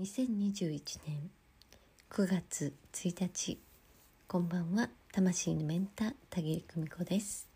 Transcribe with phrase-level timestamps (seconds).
[0.00, 1.30] 2021年
[2.10, 3.60] 9月1日
[4.26, 4.90] こんばんは。
[5.12, 7.48] 魂のメンター田切久美子です。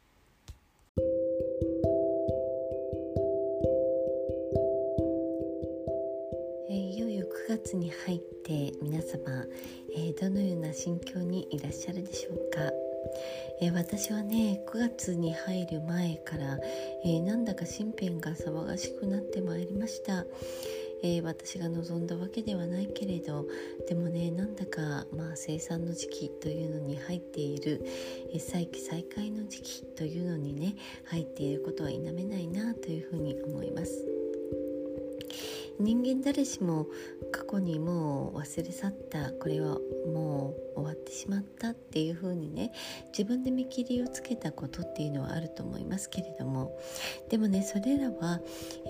[6.70, 9.44] えいよいよ9月に入って皆様、
[9.96, 12.70] えーどのような心境にいらっしゃるでしょうか、
[13.60, 16.56] えー私はね9月に入る前から、
[17.04, 20.24] えーなんだか身辺が騒がしくなってまいりました、
[21.02, 23.46] えー私が望んだわけではないけれど
[23.88, 27.82] でもねなんだか、まあ、生産の時期というのに入っている、
[28.32, 34.17] えー再起再開の時期というのにね入っていることは否めないなというふうに思います。
[35.78, 36.86] 人間誰しも
[37.30, 39.78] 過去にもう忘れ去ったこれは
[40.12, 42.72] もう終わってしまったっていう風にね
[43.08, 46.78] 自分で見切りをつけたことっていうのはあると思いますけれども。
[47.28, 48.40] でもねそれらは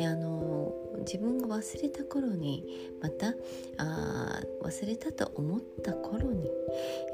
[0.01, 2.65] あの自分が忘れた頃に
[3.01, 3.35] また
[3.79, 6.51] あ忘れたと思った頃に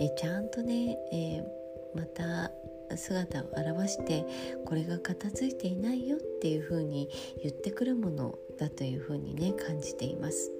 [0.00, 2.50] えちゃんとね、えーまた
[2.97, 4.27] 姿を現して
[4.64, 7.09] これが片付いていないよっていう風に
[7.42, 10.50] 言ってくるものだという風にね感じています。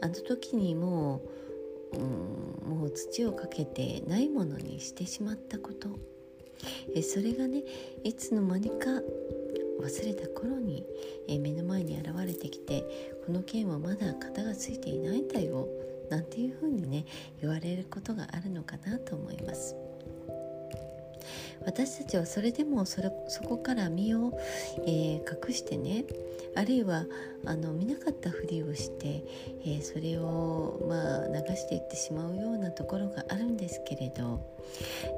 [0.00, 1.22] あの時にも
[1.92, 5.88] う、うん、もう土をかけてないものにしてしまったこと。
[6.94, 7.62] えそれがね
[8.02, 8.90] いつの間にか
[9.80, 10.84] 忘れた頃に
[11.28, 15.68] え目の前に現れてきてこの剣はまだ型がついていないんだよ
[16.10, 17.04] なんていう風にね
[17.40, 19.74] 言われることがあるのかなと思います。
[21.66, 24.32] 私たちはそれでもそれそこから身を、
[24.86, 26.04] えー隠してね
[26.54, 27.04] あるいは
[27.44, 29.24] あの見なかったふりをして、
[29.64, 34.40] えーそれを、まあ、流していってしまうようなところがあるんですけれど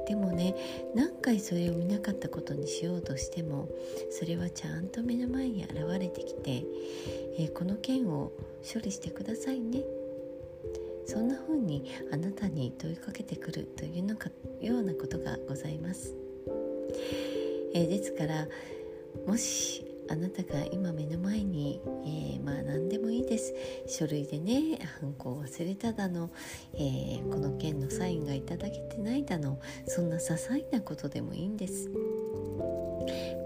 [0.07, 0.55] でもね
[0.95, 3.69] 何回それを見なかったことにしようとしても
[4.09, 6.63] それはちゃんと目の前に現れてきて、
[7.37, 8.31] えーこの件を
[8.73, 9.83] 処理してくださいね
[11.05, 14.29] そんな風にあなたに問いかけてくるというのか
[14.61, 16.28] ようなことがございます。
[17.73, 18.47] えーですから
[19.27, 23.53] もしあなたが今目の前に、えーまあ何でもいいです。
[23.87, 26.31] 書類でねハンコを忘れただの、
[26.73, 31.89] えーこの件のサインがいただけてないだのそんな些細なことでもいいんです。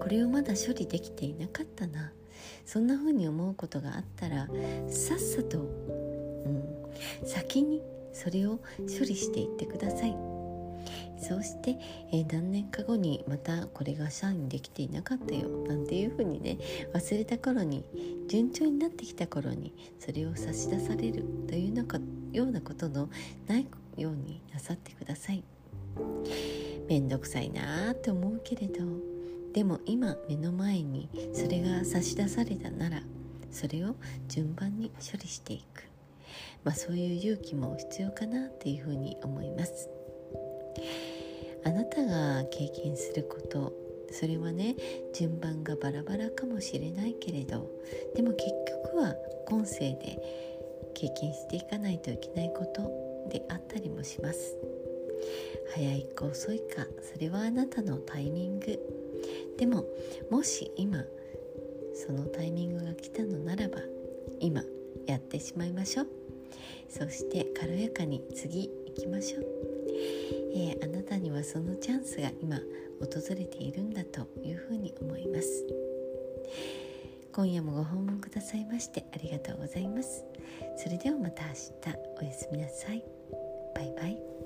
[0.01, 2.11] これをまだ処理できていなかったな。
[2.65, 4.47] そんな風に思うことがあったら
[4.87, 6.63] さっさと、うん、
[7.25, 7.81] 先に
[8.13, 10.32] それを処理していってください。
[11.23, 11.77] そして、
[12.11, 16.57] えー何年か後にまたこれがサインできていなかったよなんていうふうにね
[16.93, 17.83] 忘れた頃に
[18.27, 21.75] 順調になってきた頃にそれを差し出されるという
[22.33, 23.09] ようなことの
[23.47, 23.67] ない
[23.97, 25.43] ようになさってください。
[26.87, 28.83] めんどくさいなーって思うけれど
[29.53, 33.01] でも今目の前にそれが差し出されたなら
[33.51, 33.95] それを
[34.27, 35.83] 順番に処理していく。
[36.63, 39.92] まあそういう勇気も必要かなっていうふうに思います。
[41.93, 43.73] たが経験すること
[44.11, 44.75] それはね
[45.13, 47.69] 順番がバラバラかもしれないけれど
[48.15, 48.49] でも結
[48.83, 49.15] 局は
[49.47, 50.17] 今世で
[50.93, 54.55] 経験していかないといけないことであったりもします。
[55.73, 58.79] 早いか遅いかそれはあなたのタイミング。
[59.57, 59.85] でも
[60.29, 61.03] もし今
[61.95, 63.79] そのタイミングが来たのならば
[64.39, 64.63] 今
[65.07, 66.07] やってしまいましょう。
[66.89, 69.72] そして軽やかに次行きましょう。
[70.53, 72.57] えーあなたにはそのチャンスが今
[72.99, 75.65] 訪れているんだというふうに思います。
[77.33, 80.23] 今夜もご訪問くださいましてありがとうございます。
[80.77, 81.63] それではまた明日
[82.21, 83.03] おやすみなさい。
[83.75, 84.42] バイバイ。